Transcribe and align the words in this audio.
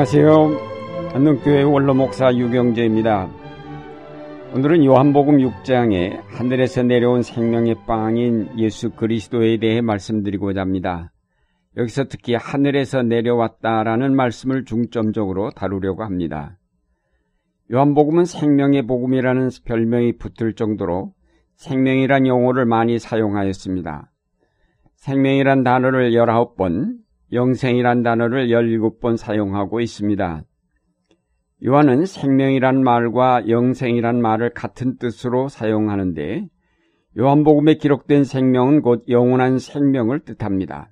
안녕하세요. 0.00 1.12
안동교회 1.12 1.62
원로 1.62 1.92
목사 1.92 2.34
유경재입니다. 2.34 3.28
오늘은 4.54 4.82
요한복음 4.82 5.36
6장에 5.36 6.22
하늘에서 6.26 6.82
내려온 6.82 7.20
생명의 7.20 7.76
빵인 7.86 8.58
예수 8.58 8.88
그리스도에 8.92 9.58
대해 9.58 9.82
말씀드리고자 9.82 10.62
합니다. 10.62 11.12
여기서 11.76 12.04
특히 12.04 12.34
하늘에서 12.34 13.02
내려왔다라는 13.02 14.16
말씀을 14.16 14.64
중점적으로 14.64 15.50
다루려고 15.50 16.02
합니다. 16.02 16.56
요한복음은 17.70 18.24
생명의 18.24 18.86
복음이라는 18.86 19.50
별명이 19.66 20.16
붙을 20.16 20.54
정도로 20.54 21.12
생명이란 21.56 22.26
용어를 22.26 22.64
많이 22.64 22.98
사용하였습니다. 22.98 24.10
생명이란 24.96 25.62
단어를 25.62 26.12
19번, 26.12 27.00
영생이란 27.32 28.02
단어를 28.02 28.48
17번 28.48 29.16
사용하고 29.16 29.80
있습니다. 29.80 30.42
요한은 31.66 32.06
생명이란 32.06 32.82
말과 32.82 33.48
영생이란 33.48 34.20
말을 34.20 34.50
같은 34.50 34.96
뜻으로 34.96 35.48
사용하는데 35.48 36.48
요한복음에 37.18 37.74
기록된 37.74 38.24
생명은 38.24 38.82
곧 38.82 39.04
영원한 39.08 39.58
생명을 39.58 40.20
뜻합니다. 40.20 40.90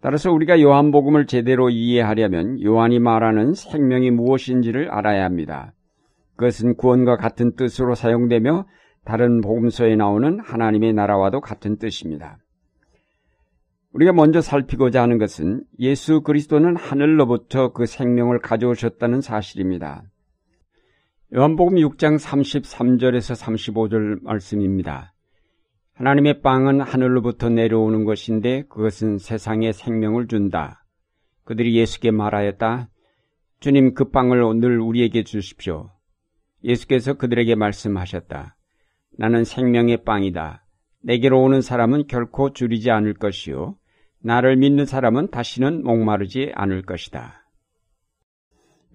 따라서 0.00 0.30
우리가 0.30 0.60
요한복음을 0.60 1.26
제대로 1.26 1.70
이해하려면 1.70 2.62
요한이 2.62 2.98
말하는 2.98 3.54
생명이 3.54 4.10
무엇인지를 4.10 4.90
알아야 4.90 5.24
합니다. 5.24 5.72
그것은 6.36 6.76
구원과 6.76 7.16
같은 7.16 7.56
뜻으로 7.56 7.94
사용되며 7.94 8.66
다른 9.04 9.40
복음서에 9.40 9.96
나오는 9.96 10.40
하나님의 10.40 10.92
나라와도 10.92 11.40
같은 11.40 11.78
뜻입니다. 11.78 12.38
우리가 13.94 14.12
먼저 14.12 14.40
살피고자 14.40 15.02
하는 15.02 15.18
것은 15.18 15.62
예수 15.78 16.20
그리스도는 16.20 16.74
하늘로부터 16.74 17.72
그 17.72 17.86
생명을 17.86 18.40
가져오셨다는 18.40 19.20
사실입니다. 19.20 20.02
요한복음 21.32 21.76
6장 21.76 22.18
33절에서 22.18 23.40
35절 23.40 24.20
말씀입니다. 24.24 25.14
하나님의 25.92 26.42
빵은 26.42 26.80
하늘로부터 26.80 27.50
내려오는 27.50 28.04
것인데 28.04 28.64
그것은 28.68 29.18
세상에 29.18 29.70
생명을 29.70 30.26
준다. 30.26 30.84
그들이 31.44 31.76
예수께 31.76 32.10
말하였다. 32.10 32.88
주님 33.60 33.94
그 33.94 34.10
빵을 34.10 34.58
늘 34.58 34.80
우리에게 34.80 35.22
주십시오. 35.22 35.92
예수께서 36.64 37.14
그들에게 37.14 37.54
말씀하셨다. 37.54 38.56
나는 39.18 39.44
생명의 39.44 40.02
빵이다. 40.04 40.64
내게로 41.04 41.40
오는 41.40 41.60
사람은 41.60 42.08
결코 42.08 42.52
줄이지 42.52 42.90
않을 42.90 43.14
것이요. 43.14 43.76
나를 44.24 44.56
믿는 44.56 44.86
사람은 44.86 45.30
다시는 45.30 45.84
목마르지 45.84 46.50
않을 46.54 46.82
것이다. 46.82 47.44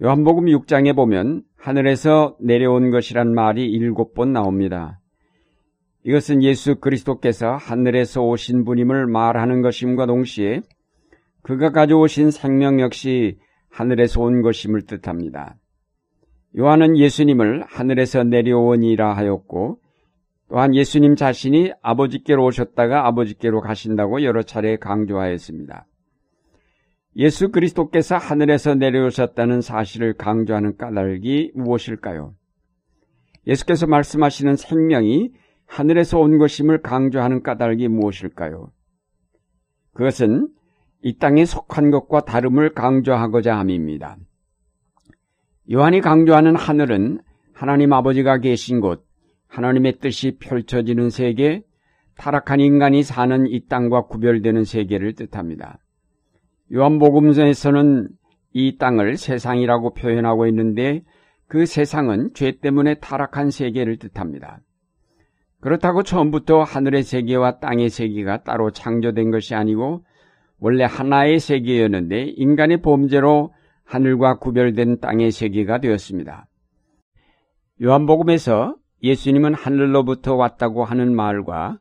요한복음 0.02 0.46
6장에 0.46 0.96
보면 0.96 1.42
하늘에서 1.56 2.36
내려온 2.40 2.90
것이란 2.90 3.32
말이 3.32 3.64
일곱 3.70 4.12
번 4.14 4.32
나옵니다. 4.32 5.00
이것은 6.04 6.42
예수 6.42 6.76
그리스도께서 6.80 7.56
하늘에서 7.56 8.22
오신 8.22 8.64
분임을 8.64 9.06
말하는 9.06 9.62
것임과 9.62 10.06
동시에 10.06 10.62
그가 11.42 11.70
가져오신 11.70 12.32
생명 12.32 12.80
역시 12.80 13.38
하늘에서 13.70 14.22
온 14.22 14.42
것임을 14.42 14.86
뜻합니다. 14.86 15.56
요한은 16.58 16.98
예수님을 16.98 17.64
하늘에서 17.68 18.24
내려오니라 18.24 19.12
하였고 19.16 19.78
또한 20.50 20.74
예수님 20.74 21.14
자신이 21.14 21.72
아버지께로 21.80 22.44
오셨다가 22.44 23.06
아버지께로 23.06 23.60
가신다고 23.60 24.24
여러 24.24 24.42
차례 24.42 24.76
강조하였습니다. 24.76 25.86
예수 27.16 27.50
그리스도께서 27.50 28.16
하늘에서 28.16 28.74
내려오셨다는 28.74 29.60
사실을 29.60 30.14
강조하는 30.14 30.76
까닭이 30.76 31.52
무엇일까요? 31.54 32.34
예수께서 33.46 33.86
말씀하시는 33.86 34.56
생명이 34.56 35.30
하늘에서 35.66 36.18
온 36.18 36.38
것임을 36.38 36.82
강조하는 36.82 37.44
까닭이 37.44 37.86
무엇일까요? 37.86 38.72
그것은 39.94 40.48
이 41.02 41.16
땅에 41.18 41.44
속한 41.44 41.92
것과 41.92 42.22
다름을 42.22 42.74
강조하고자 42.74 43.56
함입니다. 43.56 44.16
요한이 45.70 46.00
강조하는 46.00 46.56
하늘은 46.56 47.20
하나님 47.52 47.92
아버지가 47.92 48.38
계신 48.38 48.80
곳, 48.80 49.09
하나님의 49.50 49.98
뜻이 49.98 50.36
펼쳐지는 50.38 51.10
세계, 51.10 51.62
타락한 52.16 52.60
인간이 52.60 53.02
사는 53.02 53.46
이 53.46 53.66
땅과 53.66 54.06
구별되는 54.06 54.64
세계를 54.64 55.14
뜻합니다. 55.14 55.78
요한복음서에서는 56.72 58.08
이 58.52 58.78
땅을 58.78 59.16
세상이라고 59.16 59.94
표현하고 59.94 60.46
있는데 60.46 61.02
그 61.48 61.66
세상은 61.66 62.30
죄 62.34 62.58
때문에 62.58 62.94
타락한 62.94 63.50
세계를 63.50 63.98
뜻합니다. 63.98 64.60
그렇다고 65.60 66.04
처음부터 66.04 66.62
하늘의 66.62 67.02
세계와 67.02 67.58
땅의 67.58 67.90
세계가 67.90 68.44
따로 68.44 68.70
창조된 68.70 69.30
것이 69.30 69.54
아니고 69.54 70.04
원래 70.58 70.84
하나의 70.84 71.40
세계였는데 71.40 72.34
인간의 72.36 72.82
범죄로 72.82 73.52
하늘과 73.84 74.38
구별된 74.38 75.00
땅의 75.00 75.32
세계가 75.32 75.80
되었습니다. 75.80 76.46
요한복음에서 77.82 78.76
예수님은 79.02 79.54
하늘로부터 79.54 80.34
왔다고 80.34 80.84
하는 80.84 81.14
말과 81.14 81.78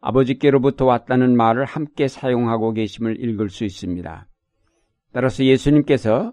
아버지께로부터 0.00 0.84
왔다는 0.84 1.36
말을 1.36 1.64
함께 1.64 2.08
사용하고 2.08 2.72
계심을 2.72 3.22
읽을 3.22 3.50
수 3.50 3.64
있습니다. 3.64 4.26
따라서 5.12 5.44
예수님께서 5.44 6.32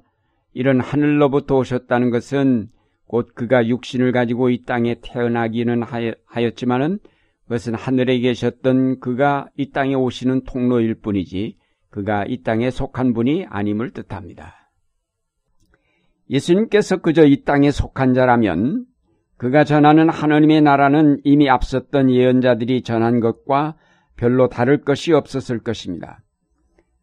이런 0.53 0.80
하늘로부터 0.80 1.58
오셨다는 1.58 2.12
것은 2.12 2.69
곧 3.08 3.34
그가 3.35 3.68
육신을 3.68 4.12
가지고 4.12 4.50
이 4.50 4.64
땅에 4.64 4.96
태어나기는 5.02 5.84
하였지만은 6.25 7.00
그것은 7.44 7.75
하늘에 7.75 8.19
계셨던 8.19 9.00
그가 9.00 9.50
이 9.56 9.69
땅에 9.69 9.94
오시는 9.94 10.46
통로일 10.46 10.96
뿐이지 10.96 11.58
그가 11.90 12.25
이 12.25 12.41
땅에 12.41 12.72
속한 12.72 13.14
분이 13.14 13.46
아님을 13.47 13.91
뜻합니다. 13.91 14.72
예수님께서 16.30 16.97
그저 16.97 17.25
이 17.25 17.44
땅에 17.44 17.69
속한 17.69 18.16
자라면 18.16 18.85
그가 19.38 19.63
전하는 19.63 20.09
하나님의 20.09 20.62
나라는 20.62 21.19
이미 21.23 21.50
앞섰던 21.50 22.09
예언자들이 22.09 22.84
전한 22.84 23.19
것과 23.19 23.75
별로 24.16 24.47
다를 24.47 24.81
것이 24.81 25.12
없었을 25.12 25.59
것입니다. 25.59 26.22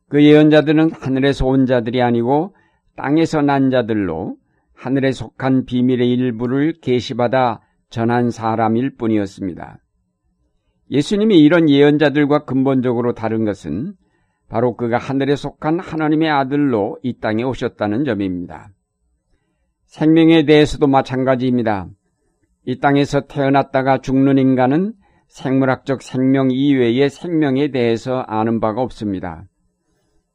그 0.09 0.23
예언자들은 0.23 0.93
하늘에서 0.93 1.47
온 1.47 1.67
자들이 1.67 2.01
아니고 2.03 2.55
땅에서 2.97 3.43
난 3.43 3.71
자들로 3.71 4.37
하늘에 4.75 5.13
속한 5.13 5.65
비밀의 5.65 6.11
일부를 6.11 6.81
계시받아 6.81 7.61
전한 7.89 8.31
사람일 8.31 8.97
뿐이었습니다. 8.97 9.79
예수님이 10.91 11.39
이런 11.39 11.69
예언자들과 11.69 12.45
근본적으로 12.45 13.15
다른 13.15 13.45
것은 13.45 13.95
바로 14.49 14.77
그가 14.77 14.99
하늘에 14.99 15.37
속한 15.37 15.81
하나님의 15.81 16.31
아들로 16.31 16.99
이 17.03 17.19
땅에 17.21 17.43
오셨다는 17.43 18.05
점입니다. 18.05 18.71
생명에 19.87 20.45
대해서도 20.45 20.87
마찬가지입니다. 20.87 21.89
이 22.65 22.79
땅에서 22.79 23.23
태어났다가 23.23 23.99
죽는 23.99 24.39
인간은 24.39 24.95
생물학적 25.29 26.03
생명 26.03 26.51
이외의 26.51 27.09
생명에 27.11 27.69
대해서 27.69 28.21
아는 28.21 28.61
바가 28.61 28.83
없습니다. 28.83 29.45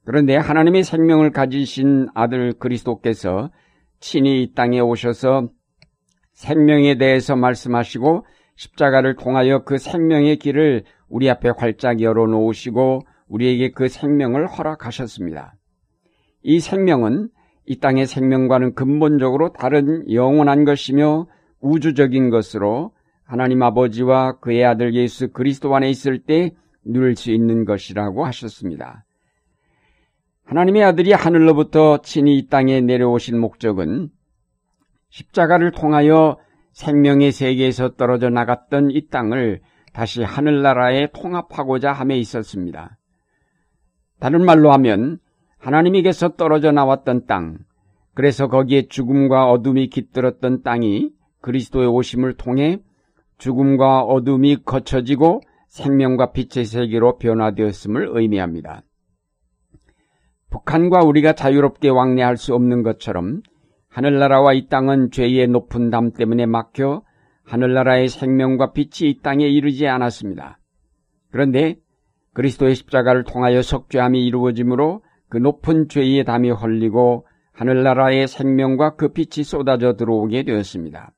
그런데 0.03 0.35
하나님의 0.35 0.83
생명을 0.83 1.31
가지신 1.31 2.07
아들 2.13 2.53
그리스도께서 2.53 3.51
친히 3.99 4.43
이 4.43 4.53
땅에 4.53 4.79
오셔서 4.79 5.49
생명에 6.33 6.97
대해서 6.97 7.35
말씀하시고 7.35 8.25
십자가를 8.55 9.15
통하여 9.15 9.63
그 9.63 9.77
생명의 9.77 10.37
길을 10.37 10.83
우리 11.09 11.29
앞에 11.29 11.49
활짝 11.57 12.01
열어놓으시고 12.01 13.01
우리에게 13.27 13.71
그 13.71 13.87
생명을 13.87 14.47
허락하셨습니다. 14.47 15.55
이 16.43 16.59
생명은 16.59 17.29
이 17.65 17.79
땅의 17.79 18.05
생명과는 18.05 18.75
근본적으로 18.75 19.51
다른 19.53 20.11
영원한 20.11 20.63
것이며 20.63 21.27
우주적인 21.59 22.29
것으로 22.29 22.91
하나님 23.23 23.61
아버지와 23.61 24.39
그의 24.39 24.63
아들 24.65 24.93
예수 24.95 25.31
그리스도 25.31 25.75
안에 25.75 25.89
있을 25.89 26.19
때 26.19 26.51
누릴 26.85 27.15
수 27.15 27.31
있는 27.31 27.65
것이라고 27.65 28.25
하셨습니다. 28.25 29.05
하나님의 30.45 30.83
아들이 30.83 31.11
하늘로부터 31.11 32.01
친히 32.01 32.37
이 32.37 32.47
땅에 32.47 32.79
내려오신 32.79 33.37
목적은 33.37 34.09
십자가를 35.09 35.71
통하여 35.71 36.37
생명의 36.71 37.31
세계에서 37.31 37.95
떨어져 37.95 38.29
나갔던 38.29 38.91
이 38.91 39.07
땅을 39.07 39.61
다시 39.93 40.23
하늘나라에 40.23 41.07
통합하고자 41.11 41.91
함에 41.91 42.17
있었습니다. 42.19 42.97
다른 44.19 44.45
말로 44.45 44.71
하면 44.71 45.19
하나님에게서 45.57 46.35
떨어져 46.35 46.71
나왔던 46.71 47.25
땅, 47.25 47.57
그래서 48.13 48.47
거기에 48.47 48.87
죽음과 48.87 49.49
어둠이 49.51 49.89
깃들었던 49.89 50.63
땅이 50.63 51.16
그리스도의 51.41 51.87
오심을 51.87 52.35
통해 52.35 52.79
죽음과 53.37 54.01
어둠이 54.01 54.63
거쳐지고 54.63 55.41
생명과 55.69 56.31
빛의 56.31 56.65
세계로 56.65 57.17
변화되었음을 57.17 58.09
의미합니다. 58.11 58.83
북한과 60.49 61.03
우리가 61.03 61.33
자유롭게 61.33 61.89
왕래할 61.89 62.37
수 62.37 62.55
없는 62.55 62.83
것처럼 62.83 63.41
하늘나라와 63.89 64.53
이 64.53 64.67
땅은 64.67 65.11
죄의 65.11 65.47
높은 65.47 65.89
담 65.89 66.11
때문에 66.11 66.45
막혀 66.45 67.03
하늘나라의 67.43 68.09
생명과 68.09 68.73
빛이 68.73 69.09
이 69.09 69.21
땅에 69.21 69.47
이르지 69.47 69.87
않았습니다. 69.87 70.59
그런데 71.31 71.77
그리스도의 72.33 72.75
십자가를 72.75 73.23
통하여 73.23 73.61
석죄함이 73.61 74.23
이루어지므로 74.25 75.01
그 75.29 75.37
높은 75.37 75.87
죄의 75.89 76.23
담이 76.23 76.51
헐리고 76.51 77.25
하늘나라의 77.53 78.27
생명과 78.27 78.95
그 78.95 79.09
빛이 79.09 79.43
쏟아져 79.43 79.93
들어오게 79.93 80.43
되었습니다. 80.43 81.11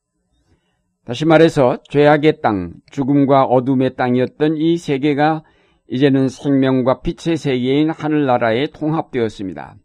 다시 1.09 1.25
말해서 1.25 1.79
죄악의 1.89 2.41
땅, 2.43 2.71
죽음과 2.91 3.45
어둠의 3.45 3.95
땅이었던 3.95 4.57
이 4.57 4.77
세계가 4.77 5.43
이제는 5.87 6.27
생명과 6.27 7.01
빛의 7.01 7.35
세계인 7.35 7.89
하늘나라에 7.89 8.67
통합되었습니다. 8.67 9.75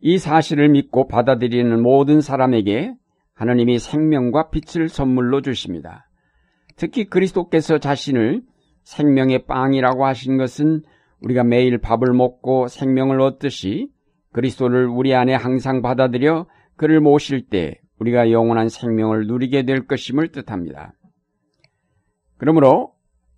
이 0.00 0.18
사실을 0.18 0.68
믿고 0.68 1.06
받아들이는 1.06 1.80
모든 1.80 2.20
사람에게 2.20 2.94
하나님이 3.34 3.78
생명과 3.78 4.50
빛을 4.50 4.88
선물로 4.88 5.42
주십니다. 5.42 6.10
특히 6.74 7.04
그리스도께서 7.04 7.78
자신을 7.78 8.42
생명의 8.82 9.46
빵이라고 9.46 10.06
하신 10.06 10.38
것은 10.38 10.82
우리가 11.20 11.44
매일 11.44 11.78
밥을 11.78 12.12
먹고 12.12 12.66
생명을 12.66 13.20
얻듯이 13.20 13.90
그리스도를 14.32 14.88
우리 14.88 15.14
안에 15.14 15.34
항상 15.34 15.82
받아들여 15.82 16.48
그를 16.74 17.00
모실 17.00 17.46
때 17.48 17.81
우리가 18.02 18.30
영원한 18.30 18.68
생명을 18.68 19.26
누리게 19.26 19.62
될 19.62 19.86
것임을 19.86 20.32
뜻합니다. 20.32 20.94
그러므로 22.36 22.92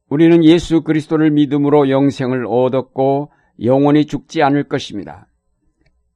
우리는 0.09 0.45
예수 0.45 0.83
그리스도를 0.83 1.31
믿음으로 1.31 1.91
영생을 1.91 2.47
얻었고 2.47 3.31
영원히 3.63 4.07
죽지 4.07 4.43
않을 4.43 4.65
것입니다. 4.65 5.29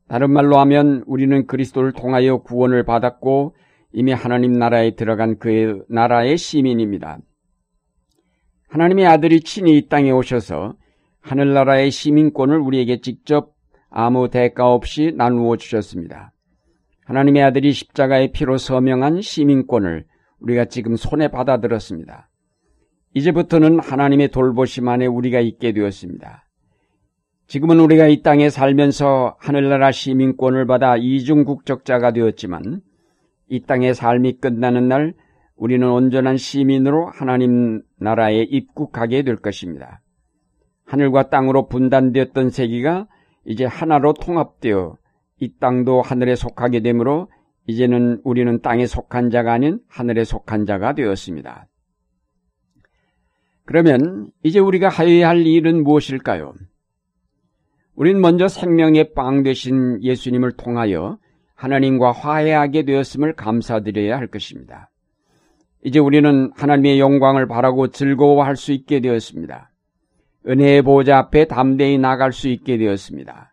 다른 0.09 0.31
말로 0.31 0.59
하면 0.61 1.05
우리는 1.07 1.47
그리스도를 1.47 1.93
통하여 1.93 2.39
구원을 2.39 2.85
받았고 2.85 3.55
이미 3.93 4.13
하나님 4.13 4.53
나라에 4.53 4.95
들어간 4.95 5.39
그의 5.39 5.83
나라의 5.89 6.39
시민입니다. 6.39 7.19
하나님의 8.69 9.07
아들이 9.07 9.41
친히 9.41 9.79
이 9.79 9.89
땅에 9.89 10.11
오셔서 10.11 10.75
하늘나라의 11.21 11.91
시민권을 11.91 12.59
우리에게 12.59 13.01
직접 13.01 13.53
아무 13.91 14.29
대가 14.31 14.73
없이 14.73 15.13
나누어 15.15 15.57
주셨습니다. 15.57 16.33
하나님의 17.09 17.43
아들이 17.43 17.73
십자가의 17.73 18.33
피로 18.33 18.59
서명한 18.59 19.23
시민권을 19.23 20.05
우리가 20.41 20.67
지금 20.67 20.95
손에 20.95 21.29
받아들었습니다. 21.29 22.29
이제부터는 23.15 23.81
하나님의 23.81 24.29
돌보심 24.29 24.87
안에 24.89 25.07
우리가 25.07 25.41
있게 25.41 25.73
되었습니다. 25.73 26.45
지금은 27.47 27.81
우리가 27.81 28.09
이 28.09 28.21
땅에 28.21 28.51
살면서 28.51 29.37
하늘나라 29.41 29.91
시민권을 29.91 30.67
받아 30.67 30.99
이중 30.99 31.45
국적자가 31.45 32.13
되었지만 32.13 32.83
이 33.49 33.63
땅의 33.63 33.95
삶이 33.95 34.41
끝나는 34.41 34.89
날 34.89 35.15
우리는 35.57 35.89
온전한 35.89 36.37
시민으로 36.37 37.07
하나님 37.07 37.81
나라에 37.99 38.43
입국하게 38.43 39.23
될 39.23 39.37
것입니다. 39.37 40.03
하늘과 40.85 41.31
땅으로 41.31 41.69
분단되었던 41.69 42.51
세계가 42.51 43.09
이제 43.47 43.65
하나로 43.65 44.13
통합되어 44.13 44.99
이 45.41 45.53
땅도 45.59 46.03
하늘에 46.03 46.35
속하게 46.35 46.81
되므로 46.81 47.31
이제는 47.67 48.21
우리는 48.25 48.61
땅에 48.63 48.87
속한 48.87 49.31
자가 49.31 49.53
아닌 49.53 49.81
하늘에 49.89 50.25
속한 50.25 50.67
자가 50.67 50.95
되었습니다. 50.95 51.67
그러면 53.65 54.31
이제 54.43 54.59
우리가 54.59 54.89
하여야 54.89 55.29
할 55.29 55.47
일은 55.47 55.85
무엇일까요? 55.85 56.55
우리는 57.95 58.21
먼저 58.21 58.49
생명의 58.49 59.13
빵 59.13 59.43
되신 59.43 60.03
예수님을 60.03 60.53
통하여 60.53 61.19
하나님과 61.55 62.13
화해하게 62.13 62.85
되었음을 62.85 63.35
감사드려야 63.35 64.17
할 64.17 64.29
것입니다. 64.29 64.91
이제 65.85 65.99
우리는 65.99 66.51
하나님의 66.55 66.99
영광을 67.01 67.47
바라고 67.47 67.89
즐거워할 67.89 68.57
수 68.57 68.73
있게 68.73 69.01
되었습니다. 69.01 69.71
은혜의 70.47 70.83
보좌 70.83 71.19
앞에 71.19 71.47
담대히 71.47 71.99
나갈 71.99 72.33
수 72.33 72.49
있게 72.49 72.79
되었습니다. 72.79 73.53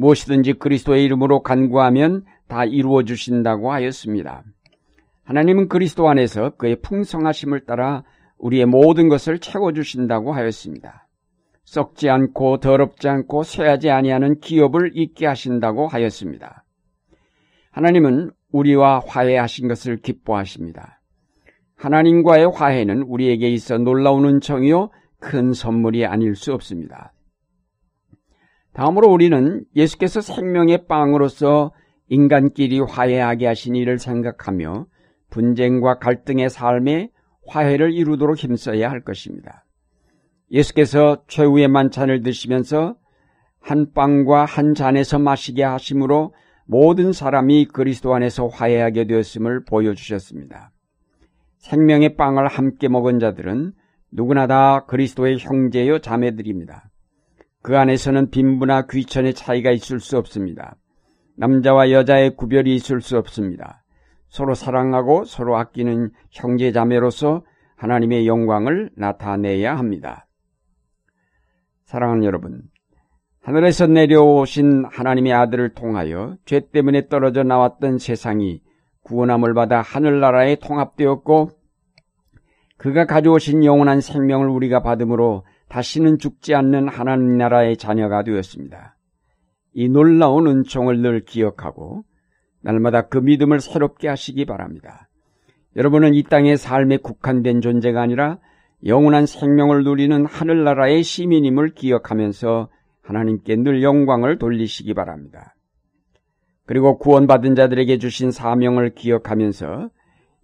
무엇이든지 0.00 0.54
그리스도의 0.54 1.04
이름으로 1.04 1.42
간구하면 1.42 2.24
다 2.48 2.64
이루어 2.64 3.02
주신다고 3.02 3.70
하였습니다. 3.70 4.42
하나님은 5.24 5.68
그리스도 5.68 6.08
안에서 6.08 6.50
그의 6.56 6.80
풍성하심을 6.80 7.66
따라 7.66 8.02
우리의 8.38 8.64
모든 8.64 9.08
것을 9.10 9.38
채워 9.38 9.72
주신다고 9.72 10.32
하였습니다. 10.32 11.06
썩지 11.64 12.08
않고 12.08 12.58
더럽지 12.58 13.08
않고 13.08 13.42
쇠하지 13.42 13.90
아니하는 13.90 14.40
기업을 14.40 14.92
잊게 14.94 15.26
하신다고 15.26 15.86
하였습니다. 15.86 16.64
하나님은 17.70 18.30
우리와 18.52 19.02
화해하신 19.06 19.68
것을 19.68 19.98
기뻐하십니다. 19.98 21.00
하나님과의 21.76 22.50
화해는 22.52 23.02
우리에게 23.02 23.48
있어 23.50 23.76
놀라운 23.76 24.24
은총이요 24.24 24.90
큰 25.20 25.52
선물이 25.52 26.06
아닐 26.06 26.34
수 26.34 26.54
없습니다. 26.54 27.12
다음으로 28.72 29.08
우리는 29.08 29.64
예수께서 29.74 30.20
생명의 30.20 30.86
빵으로서 30.86 31.72
인간끼리 32.08 32.80
화해하게 32.80 33.46
하신 33.46 33.74
일을 33.76 33.98
생각하며 33.98 34.86
분쟁과 35.30 35.98
갈등의 35.98 36.50
삶에 36.50 37.10
화해를 37.46 37.92
이루도록 37.92 38.36
힘써야 38.36 38.90
할 38.90 39.02
것입니다. 39.02 39.64
예수께서 40.50 41.22
최후의 41.28 41.68
만찬을 41.68 42.22
드시면서 42.22 42.96
한 43.60 43.92
빵과 43.92 44.44
한 44.44 44.74
잔에서 44.74 45.18
마시게 45.18 45.62
하심으로 45.62 46.34
모든 46.66 47.12
사람이 47.12 47.66
그리스도 47.66 48.14
안에서 48.14 48.46
화해하게 48.48 49.06
되었음을 49.06 49.64
보여주셨습니다. 49.64 50.72
생명의 51.58 52.16
빵을 52.16 52.48
함께 52.48 52.88
먹은 52.88 53.18
자들은 53.18 53.72
누구나 54.12 54.46
다 54.46 54.86
그리스도의 54.86 55.38
형제요 55.38 56.00
자매들입니다. 56.00 56.89
그 57.62 57.76
안에서는 57.78 58.30
빈부나 58.30 58.86
귀천의 58.86 59.34
차이가 59.34 59.70
있을 59.70 60.00
수 60.00 60.16
없습니다. 60.18 60.76
남자와 61.36 61.90
여자의 61.90 62.36
구별이 62.36 62.74
있을 62.74 63.00
수 63.00 63.18
없습니다. 63.18 63.82
서로 64.28 64.54
사랑하고 64.54 65.24
서로 65.24 65.56
아끼는 65.56 66.10
형제 66.30 66.72
자매로서 66.72 67.44
하나님의 67.76 68.26
영광을 68.26 68.90
나타내야 68.96 69.76
합니다. 69.76 70.26
사랑하는 71.84 72.24
여러분, 72.24 72.62
하늘에서 73.42 73.86
내려오신 73.86 74.84
하나님의 74.90 75.32
아들을 75.32 75.70
통하여 75.74 76.36
죄 76.44 76.60
때문에 76.70 77.08
떨어져 77.08 77.42
나왔던 77.42 77.98
세상이 77.98 78.62
구원함을 79.02 79.54
받아 79.54 79.80
하늘나라에 79.80 80.56
통합되었고 80.56 81.50
그가 82.76 83.06
가져오신 83.06 83.64
영원한 83.64 84.00
생명을 84.00 84.48
우리가 84.48 84.82
받음으로 84.82 85.44
다시는 85.70 86.18
죽지 86.18 86.54
않는 86.54 86.88
하나님 86.88 87.38
나라의 87.38 87.76
자녀가 87.76 88.24
되었습니다. 88.24 88.96
이 89.72 89.88
놀라운 89.88 90.48
은총을 90.48 91.00
늘 91.00 91.24
기억하고 91.24 92.02
날마다 92.60 93.02
그 93.02 93.18
믿음을 93.18 93.60
새롭게 93.60 94.08
하시기 94.08 94.44
바랍니다. 94.44 95.08
여러분은 95.76 96.14
이 96.14 96.24
땅의 96.24 96.56
삶에 96.56 96.96
국한된 96.96 97.60
존재가 97.60 98.02
아니라 98.02 98.38
영원한 98.84 99.26
생명을 99.26 99.84
누리는 99.84 100.26
하늘나라의 100.26 101.04
시민임을 101.04 101.74
기억하면서 101.74 102.68
하나님께 103.02 103.56
늘 103.56 103.82
영광을 103.84 104.38
돌리시기 104.38 104.94
바랍니다. 104.94 105.54
그리고 106.66 106.98
구원받은 106.98 107.54
자들에게 107.54 107.98
주신 107.98 108.32
사명을 108.32 108.94
기억하면서 108.94 109.90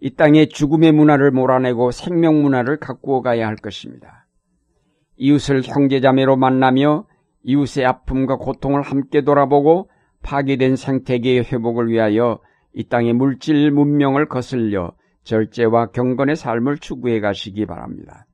이 0.00 0.14
땅의 0.14 0.50
죽음의 0.50 0.92
문화를 0.92 1.32
몰아내고 1.32 1.90
생명 1.90 2.42
문화를 2.42 2.76
가꾸어 2.76 3.22
가야 3.22 3.48
할 3.48 3.56
것입니다. 3.56 4.25
이웃을 5.16 5.62
형제자매로 5.62 6.36
만나며 6.36 7.06
이웃의 7.42 7.84
아픔과 7.84 8.36
고통을 8.36 8.82
함께 8.82 9.22
돌아보고 9.22 9.88
파괴된 10.22 10.76
생태계의 10.76 11.44
회복을 11.44 11.88
위하여 11.88 12.40
이 12.72 12.88
땅의 12.88 13.14
물질 13.14 13.70
문명을 13.70 14.28
거슬려 14.28 14.92
절제와 15.22 15.92
경건의 15.92 16.36
삶을 16.36 16.78
추구해 16.78 17.20
가시기 17.20 17.66
바랍니다. 17.66 18.26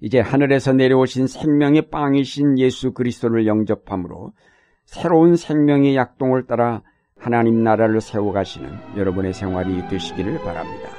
이제 0.00 0.20
하늘에서 0.20 0.72
내려오신 0.72 1.26
생명의 1.26 1.88
빵이신 1.90 2.58
예수 2.58 2.92
그리스도를 2.92 3.46
영접함으로 3.46 4.32
새로운 4.84 5.36
생명의 5.36 5.96
약동을 5.96 6.46
따라 6.46 6.82
하나님 7.18 7.62
나라를 7.62 8.00
세워가시는 8.00 8.96
여러분의 8.96 9.32
생활이 9.32 9.88
되시기를 9.88 10.40
바랍니다. 10.40 10.90